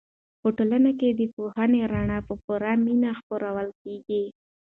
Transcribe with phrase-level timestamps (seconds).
[0.41, 4.23] په ټولنه کې د پوهې رڼا په پوره مینه خپرول کېږي.